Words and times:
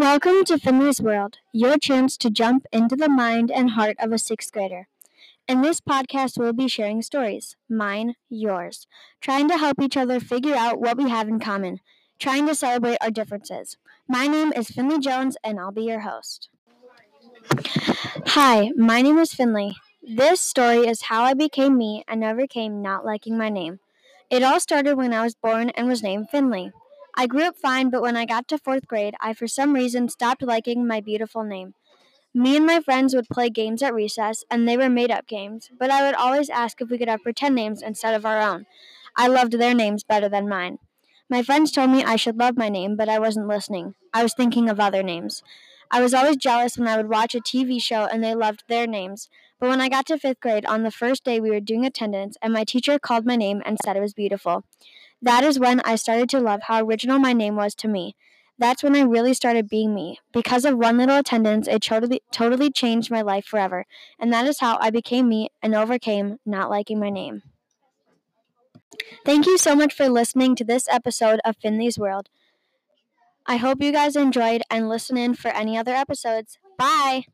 Welcome 0.00 0.44
to 0.46 0.58
Finley's 0.58 1.02
World, 1.02 1.36
your 1.52 1.76
chance 1.76 2.16
to 2.16 2.30
jump 2.30 2.64
into 2.72 2.96
the 2.96 3.10
mind 3.10 3.50
and 3.50 3.72
heart 3.72 3.96
of 3.98 4.12
a 4.12 4.18
sixth 4.18 4.50
grader. 4.50 4.88
In 5.46 5.60
this 5.60 5.82
podcast, 5.82 6.38
we'll 6.38 6.54
be 6.54 6.68
sharing 6.68 7.02
stories 7.02 7.54
mine, 7.68 8.14
yours, 8.30 8.86
trying 9.20 9.46
to 9.48 9.58
help 9.58 9.78
each 9.78 9.98
other 9.98 10.18
figure 10.18 10.54
out 10.54 10.80
what 10.80 10.96
we 10.96 11.10
have 11.10 11.28
in 11.28 11.38
common, 11.38 11.80
trying 12.18 12.46
to 12.46 12.54
celebrate 12.54 12.96
our 13.02 13.10
differences. 13.10 13.76
My 14.08 14.26
name 14.26 14.54
is 14.56 14.70
Finley 14.70 15.00
Jones, 15.00 15.36
and 15.44 15.60
I'll 15.60 15.70
be 15.70 15.82
your 15.82 16.00
host. 16.00 16.48
Hi, 18.28 18.70
my 18.78 19.02
name 19.02 19.18
is 19.18 19.34
Finley. 19.34 19.76
This 20.02 20.40
story 20.40 20.88
is 20.88 21.02
how 21.02 21.24
I 21.24 21.34
became 21.34 21.76
me 21.76 22.04
and 22.08 22.24
overcame 22.24 22.80
not 22.80 23.04
liking 23.04 23.36
my 23.36 23.50
name. 23.50 23.80
It 24.30 24.42
all 24.42 24.60
started 24.60 24.96
when 24.96 25.12
I 25.12 25.24
was 25.24 25.34
born 25.34 25.68
and 25.68 25.88
was 25.88 26.02
named 26.02 26.30
Finley. 26.30 26.72
I 27.16 27.26
grew 27.26 27.42
up 27.44 27.56
fine, 27.56 27.90
but 27.90 28.02
when 28.02 28.16
I 28.16 28.24
got 28.24 28.48
to 28.48 28.58
fourth 28.58 28.86
grade, 28.86 29.14
I 29.20 29.32
for 29.34 29.46
some 29.46 29.74
reason 29.74 30.08
stopped 30.08 30.42
liking 30.42 30.86
my 30.86 31.00
beautiful 31.00 31.44
name. 31.44 31.74
Me 32.34 32.56
and 32.56 32.66
my 32.66 32.80
friends 32.80 33.14
would 33.14 33.28
play 33.28 33.50
games 33.50 33.82
at 33.82 33.94
recess, 33.94 34.44
and 34.50 34.68
they 34.68 34.76
were 34.76 34.90
made 34.90 35.10
up 35.10 35.26
games, 35.26 35.70
but 35.78 35.90
I 35.90 36.06
would 36.06 36.14
always 36.14 36.50
ask 36.50 36.80
if 36.80 36.90
we 36.90 36.98
could 36.98 37.08
have 37.08 37.22
pretend 37.22 37.54
names 37.54 37.82
instead 37.82 38.14
of 38.14 38.26
our 38.26 38.40
own. 38.40 38.66
I 39.16 39.28
loved 39.28 39.54
their 39.54 39.74
names 39.74 40.04
better 40.04 40.28
than 40.28 40.48
mine. 40.48 40.78
My 41.28 41.42
friends 41.42 41.72
told 41.72 41.90
me 41.90 42.04
I 42.04 42.16
should 42.16 42.38
love 42.38 42.56
my 42.56 42.68
name, 42.68 42.96
but 42.96 43.08
I 43.08 43.18
wasn't 43.18 43.48
listening. 43.48 43.94
I 44.14 44.22
was 44.22 44.34
thinking 44.34 44.68
of 44.68 44.80
other 44.80 45.02
names. 45.02 45.42
I 45.90 46.00
was 46.00 46.14
always 46.14 46.36
jealous 46.36 46.78
when 46.78 46.88
I 46.88 46.96
would 46.96 47.08
watch 47.08 47.34
a 47.34 47.40
TV 47.40 47.78
show 47.80 48.06
and 48.06 48.22
they 48.22 48.34
loved 48.34 48.64
their 48.68 48.86
names. 48.86 49.28
But 49.58 49.68
when 49.68 49.80
I 49.80 49.88
got 49.88 50.06
to 50.06 50.18
fifth 50.18 50.40
grade, 50.40 50.66
on 50.66 50.82
the 50.84 50.90
first 50.90 51.24
day 51.24 51.40
we 51.40 51.50
were 51.50 51.60
doing 51.60 51.84
attendance, 51.84 52.36
and 52.42 52.52
my 52.52 52.64
teacher 52.64 52.98
called 52.98 53.26
my 53.26 53.36
name 53.36 53.62
and 53.66 53.78
said 53.84 53.96
it 53.96 54.00
was 54.00 54.14
beautiful. 54.14 54.64
That 55.22 55.44
is 55.44 55.58
when 55.58 55.80
I 55.80 55.96
started 55.96 56.28
to 56.30 56.40
love 56.40 56.62
how 56.64 56.84
original 56.84 57.18
my 57.18 57.32
name 57.32 57.56
was 57.56 57.74
to 57.76 57.88
me. 57.88 58.16
That's 58.58 58.82
when 58.82 58.94
I 58.94 59.00
really 59.00 59.32
started 59.32 59.68
being 59.68 59.94
me. 59.94 60.18
Because 60.32 60.64
of 60.64 60.76
one 60.76 60.98
little 60.98 61.16
attendance, 61.16 61.66
it 61.66 61.82
totally, 61.82 62.22
totally 62.30 62.70
changed 62.70 63.10
my 63.10 63.22
life 63.22 63.46
forever. 63.46 63.86
And 64.18 64.32
that 64.32 64.46
is 64.46 64.60
how 64.60 64.76
I 64.80 64.90
became 64.90 65.28
me 65.28 65.48
and 65.62 65.74
overcame 65.74 66.38
not 66.44 66.68
liking 66.68 67.00
my 67.00 67.08
name. 67.08 67.42
Thank 69.24 69.46
you 69.46 69.56
so 69.56 69.74
much 69.74 69.94
for 69.94 70.08
listening 70.08 70.56
to 70.56 70.64
this 70.64 70.86
episode 70.90 71.40
of 71.44 71.56
Finley's 71.56 71.98
World. 71.98 72.28
I 73.46 73.56
hope 73.56 73.82
you 73.82 73.92
guys 73.92 74.14
enjoyed 74.14 74.62
and 74.70 74.88
listen 74.88 75.16
in 75.16 75.34
for 75.34 75.48
any 75.48 75.76
other 75.78 75.94
episodes. 75.94 76.58
Bye! 76.78 77.24